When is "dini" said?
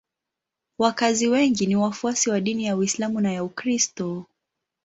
2.41-2.63